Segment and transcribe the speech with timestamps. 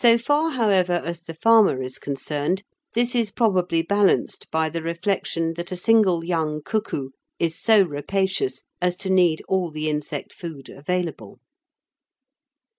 [0.01, 2.63] So far however as the farmer is concerned,
[2.95, 8.63] this is probably balanced by the reflection that a single young cuckoo is so rapacious
[8.81, 11.39] as to need all the insect food available.